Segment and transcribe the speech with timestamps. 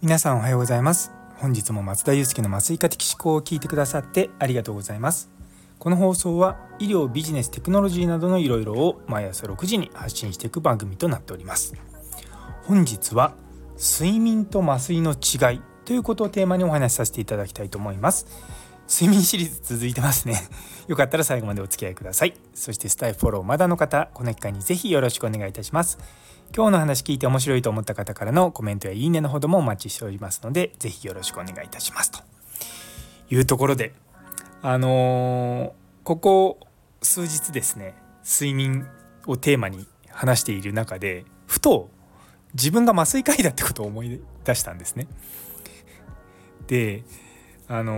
[0.00, 1.12] 皆さんおはようございます。
[1.36, 5.28] 本日も松田祐介の麻酔科的思考を聞いてくださってありがとうございます。
[5.78, 11.74] この放送は医療ビジネステクノロジーなどのいろいろを毎朝6時に発信していく番組となっております。
[12.62, 13.34] 本日は
[13.76, 18.26] 睡眠と麻酔の違いということをテーマにお話しさせていただきたいと思います。
[18.88, 20.48] 睡眠シリーズ続いてますね。
[20.88, 22.34] よかったら最後までお付き合いください。
[22.54, 25.98] そしてスタイフフォローまだの方この機会にぜひよろしくお願いいたします。
[26.56, 32.20] 今日の話聞いて面白いと思った方からのコメントやいいねのほどもお待ちしておりますので是非よろしくお願いいたしますと。
[33.30, 33.92] いうところで
[34.62, 36.60] あのー、ここ
[37.02, 37.94] 数日ですね
[38.24, 38.86] 睡眠
[39.26, 41.90] をテーマに話している中でふと
[42.54, 45.06] 自分が麻酔科医だってことを思い出したんですね。
[46.66, 47.04] で
[47.68, 47.92] あの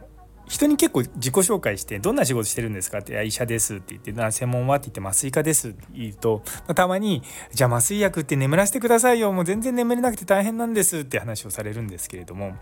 [0.00, 0.13] ー
[0.46, 6.42] 人に結構自己紹介して「どんな仕事してるんですか?」って「医者です」って言って「な専門は?」って言って「麻酔科です」って言うと、
[6.74, 7.22] たまに
[7.52, 12.56] 「じゃあ麻酔薬って眠らせてくださいよもう全然眠れなくて大変なんです」って話をされるんですけれども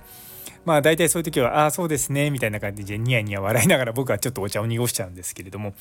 [0.64, 5.74] まあ大体そういう時は「ああそうですね」みたいな感じでニヤニヤ笑いながら僕はちょっとお茶を濁しちゃうんですけれども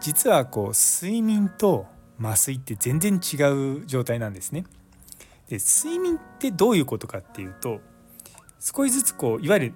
[0.00, 1.86] 実はこう睡眠と
[2.20, 3.36] 麻酔って全然違
[3.80, 4.64] う状態なんですね。
[5.48, 7.80] で睡眠ってどういうことかっていうと
[8.58, 9.74] 少しずつこういわゆる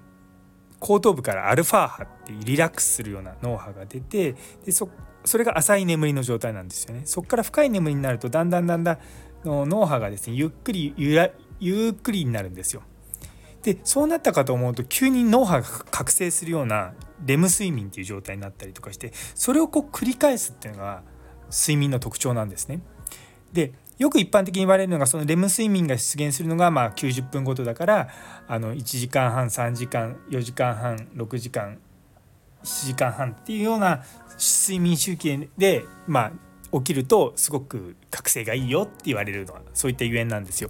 [0.79, 4.35] 後頭部からアルファ波ってリラックスするような脳波が出て
[4.65, 4.89] でそ
[5.37, 7.01] れが浅い眠りの状態なんですよね。
[7.05, 8.99] そこから深い眠りになるとだんだんだんだん
[9.43, 12.83] の脳波がですねゆっくりゆらゆっくりになるんですよ。
[13.63, 16.93] でそうなったかと思うと急に脳波が覚醒するような
[17.25, 21.03] レム睡眠っていう状態になったりとかしてそれをこう繰り返すっていうのが
[21.51, 22.81] 睡眠の特徴なんですね。
[23.51, 28.09] でよく一般的に言われるのがそのレム睡眠が出現するのがまあ90分ごとだから
[28.47, 31.77] あの1時間半3時間4時間半6時間
[32.63, 34.03] 7時間半っていうような
[34.39, 36.31] 睡眠周期でまあ
[36.71, 40.69] 起きるとすごく覚醒がいいよって言われるのはそういったゆえんなんですよ。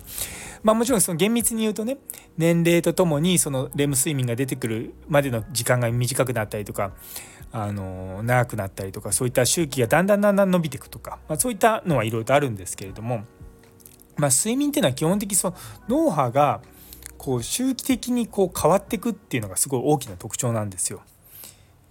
[0.63, 1.97] まあもちろんその厳密に言うとね
[2.38, 6.94] 年齢とともにそのレム睡眠が出てくるまでの時間が短くなったりとか
[7.51, 13.23] あの長くなったりとかそういった周期がだんだんだんだん伸びていくとか、まあ、そういったのはいろいろとあるんですけれども、
[14.17, 15.55] まあ、睡眠っていうのは基本的にその
[15.87, 16.61] 脳波が
[17.17, 21.01] こう周期的にこう変わっていくっていうのがすごい大きな特徴なんですよ。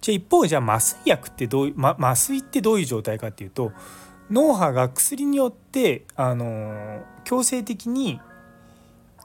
[0.01, 3.73] じゃあ一方じゃあ麻酔薬ってどうう、ま、麻酔ってどういう状態かっていうと
[4.31, 8.19] 脳波が薬によってあの強制的に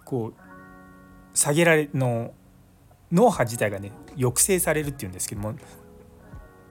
[0.04, 2.32] こう下げられの
[3.12, 5.54] 脳波自体がね抑制されるっていうんですけども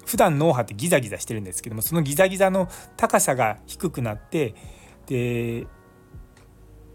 [0.06, 4.56] 普段脳波ってギザギザしてるんですけどもそのギザギザの高さが低くなって
[5.08, 5.66] で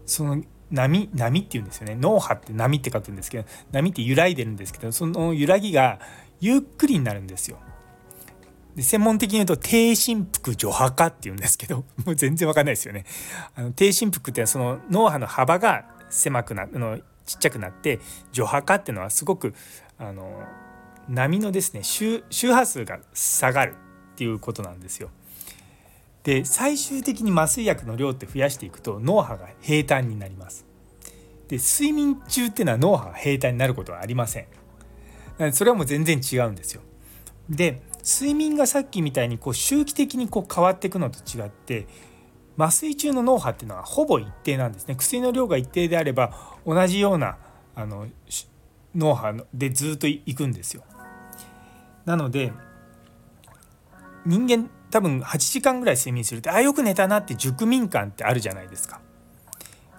[0.05, 5.99] その波波っていうんですよね脳波って波って書くんですけど波って揺らいでるんですけどその揺らぎが
[6.39, 7.57] ゆっくりになるんですよ。
[8.75, 13.05] で専門的に言うと低振幅除波化っていうんですけど もう全然わかんないですよね。
[13.55, 17.99] あの低振幅ってその脳波の幅が狭くなあのちっちゃくなって
[18.31, 19.53] 除波化っていうのはすごく
[19.97, 20.43] あの
[21.09, 23.75] 波のですね周波数が下がる
[24.13, 25.09] っていうことなんですよ。
[26.23, 30.65] で最終的に麻酔薬の量って増やしていくと脳波が平坦になります。
[31.47, 35.51] で睡眠中っていうのは脳波が平坦になることはありません。
[35.53, 36.81] それはもう全然違うんですよ。
[37.49, 41.87] で睡眠がさっきみたいにこう周期的にこう変わっていくのと違って
[42.57, 44.95] 麻酔中の脳波っていうのはほぼ一定なんですね。
[44.95, 47.37] 薬の量が一定であれば同じような
[47.73, 48.07] あの
[48.95, 50.83] 脳波でずっといくんですよ。
[52.09, 52.51] なので
[54.25, 58.99] 人間多分8時間ぐらい睡眠するとあよく寝たなって熟眠感ってあるじゃないですか。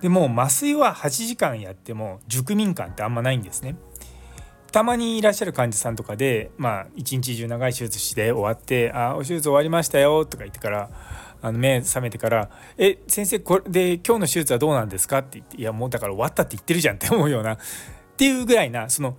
[0.01, 3.77] でも麻酔は8時間やっても熟眠感ってあんまないんですね。
[4.73, 10.91] たまにいらっしゃる患者さんとかでまあ一日中長い手術して終わって「あお手術終わりましたよ」とか言ってから
[11.41, 17.59] あの目覚めてから「え先生これで今日の手術はどうなんですか?」って言って「いやもうだから終わったって言ってるじゃん」って思うようなっ
[18.17, 19.17] ていうぐらいなその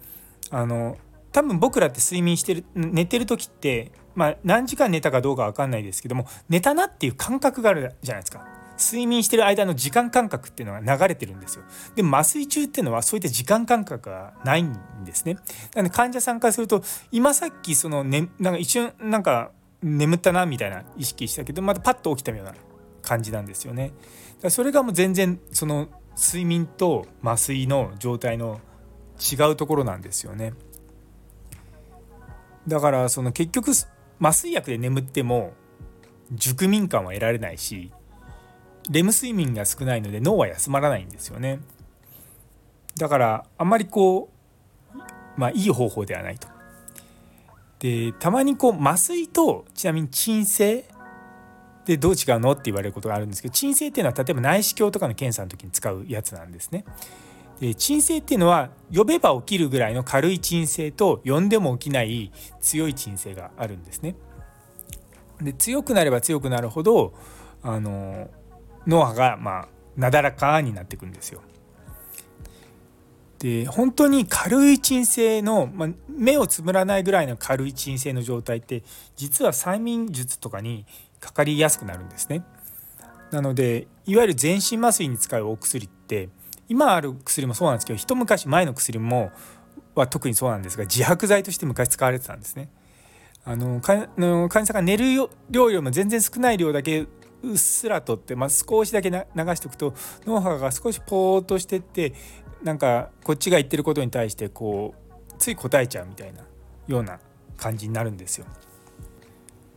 [0.50, 0.98] あの
[1.32, 8.46] 多分僕らって睡眠してる寝てる時ってまあ何時間寝たかどうか分かんないですけども寝たなっていう感覚があるじゃないですか。
[8.82, 11.64] 睡眠してる間の時間感覚っていうのが流れてるんですよ。
[11.96, 14.76] で麻酔中っていうのはそういった時間感覚がないん
[15.06, 15.36] ですね。
[15.76, 19.52] なので患者さんからすると今さっきその、ね、なんか一瞬なんか
[19.84, 22.54] 眠ったなみたいな意識したけどまたパッと起きたような
[23.02, 23.94] 感じなんですよね。
[24.42, 25.88] だそれがもう全然その
[26.18, 28.60] 睡眠と麻酔の状態の
[29.20, 30.54] 違うところなんですよね。
[32.68, 33.72] だからその結局
[34.20, 35.54] 麻酔薬で眠っても
[36.32, 37.92] 熟眠感は得られないし
[38.90, 41.60] レム睡眠が少ないので脳は休まらないんですよね
[42.98, 44.42] だからあんまりこう
[45.38, 46.48] まあいい方法ではないと。
[47.80, 50.86] でたまにこう麻酔とちなみに鎮静
[51.86, 56.86] でどう違うのって言われることがあるんですけど鎮静っていうのは例えば内視鏡とかの検査の時に使うやつなんですね。
[57.76, 64.16] 鎮静っていうのは呼べば起きるぐらいの軽い鎮静と呼んでも起きない強い鎮静があるんですね。
[65.40, 67.14] で強くなれば強くなるほど
[67.64, 68.30] あの
[68.88, 71.42] 脳波がまあなだらかになっていくんですよ。
[73.38, 78.84] で本当に軽い鎮静の、まあ、目をつむらないぐらいの軽い鎮静の状態って
[79.16, 80.86] 実は催眠術とかに
[81.20, 82.44] かかりやすくなるんですね。
[83.32, 86.30] なのでいわゆる全身麻酔に使うお薬って
[86.72, 89.34] 今ある薬もそうなんですけど一昔前の薬も
[89.94, 92.70] は特にそうなんですが自白剤として昔使われてたんですね。
[93.44, 94.08] あの患
[94.48, 97.08] 者さんが寝る量よりも全然少ない量だけ
[97.44, 99.94] うっすらとって、まあ、少しだけ流しておくと
[100.26, 102.14] 脳波が少しポーっとしてって
[102.64, 106.40] なんかこっちが言ってることに対してこうつい答えちゃうみたいな
[106.88, 107.20] ような
[107.58, 108.46] 感じになるんですよ。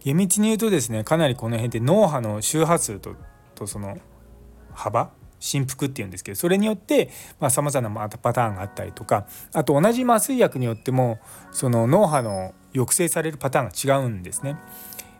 [0.04, 3.16] 厳密に言うとですねかなりこの辺って脳波の周波数と
[3.56, 3.98] とその
[4.72, 5.10] 幅
[5.44, 7.10] 振幅っていうんですけどそれによって
[7.50, 11.18] さまざ、まなパターンがあったりとかあと同じ麻酔薬によっても
[11.52, 14.56] その脳波の抑制されるパターンが違うんですね。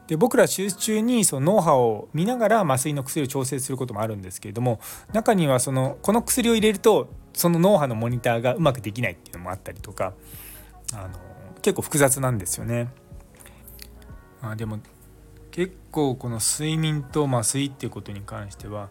[0.07, 4.79] で僕ら手術中にその脳波を見ながら麻酔の薬を調整することもあるんですけれども
[5.13, 10.13] 中にはそのこの薬を入れるとその脳波のモニターがうまくできないっていうのもあったりとか
[10.93, 11.19] あの
[11.63, 12.89] 結構複雑なんですよね。
[14.43, 14.79] あ、でも
[15.51, 18.91] 結構この睡眠と麻酔っていうことに関しては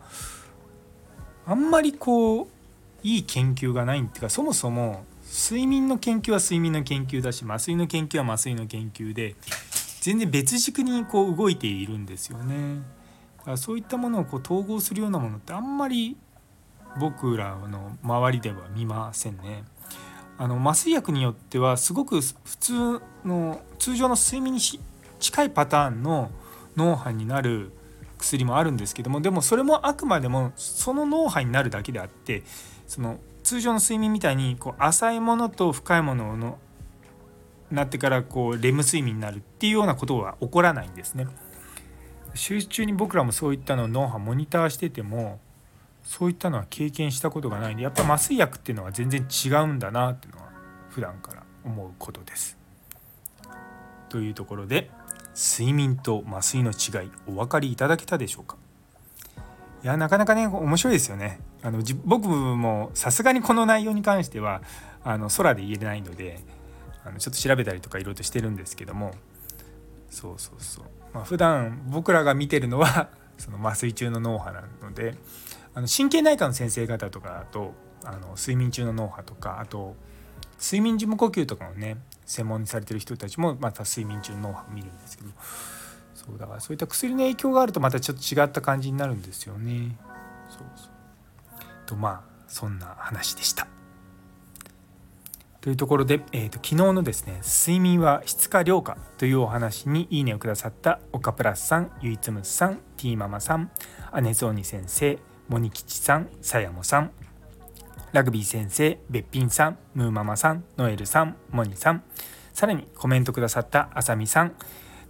[1.45, 2.48] あんまりこう
[3.04, 9.36] いい研究がないっていうかそもそも睡眠の研究は睡眠の研究だし麻酔の研究は麻酔の研究で
[10.01, 12.81] 全然別軸にこう動いているんですよね。
[13.40, 16.18] だからそういったものをこう統合するようなものってあんまり
[17.00, 19.63] 僕らの周りでは見ませんね。
[20.38, 24.60] あの麻酔薬によってはすごく普通の通常の睡眠に
[25.19, 26.31] 近いパターンの
[26.75, 27.72] 脳波になる
[28.24, 32.44] 薬もあるんですけどもでもそれもあくまでもその脳波になるだけであって
[32.88, 36.58] その通常の睡眠みたいにこう浅いものと深いものの
[37.70, 41.28] なってからこうレム睡眠になるっていうようなことは起こらないんですね。
[42.34, 45.40] 手術中に僕らもそういったのを脳波モニターしてても
[46.04, 50.50] そういったのは経験したことがないんでやっぱ麻酔薬っていうのは全然違うんだなっていうのは
[50.90, 52.58] 普段から思うことです。
[54.10, 54.92] というところで
[55.35, 58.57] 睡眠と麻酔の違いお分かりいただけたでしょうか？
[59.83, 61.39] いやなかなかね面白いですよね。
[61.62, 64.62] あの僕もさすがにこの内容に関しては
[65.03, 66.39] あの空で言えないので
[67.06, 69.13] あのちょっと調べたりとかいろいろとしてるんですけども。
[70.09, 73.09] そうそうそう、まあ、普段僕らが見てるのは
[73.39, 75.15] その麻酔中の脳波なので
[75.74, 79.95] あの神経内科の先生方とかだとあの睡眠中の脳波とかあと
[80.62, 85.30] 睡眠時無呼吸とかをね専門にされてる人たちもまた睡眠中の脳波を見るんですけど
[86.14, 89.98] そうだからそういった薬の影響があるとまたちょっと違った感じになるんですよね。
[90.50, 90.90] そうそう
[91.86, 93.68] とまあそんな話でした。
[95.60, 103.72] というところで、えーと、昨日のですね睡眠は質か量かというお話にいいねをくださった岡プラスさんゆいつむさんティーママさん
[104.22, 105.18] 姉ゾーニ先生
[105.48, 107.12] 森吉さんさやもさん
[108.13, 112.04] ラグビー先生べっぴんさんムーママさんノエルさんモニさん
[112.54, 114.54] さらにコメントくださったあさみさん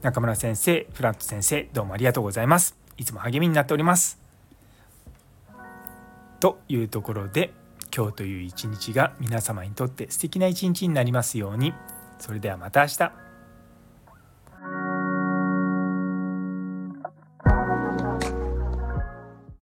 [0.03, 2.75] 中村先生フラット先生どうもありがとうございます。
[2.97, 4.19] いつも励みになっております。
[6.42, 7.54] というところで
[7.95, 11.73] 今日という一日が皆様にとって素敵な一日になりますように。
[12.19, 13.22] それではまた明日。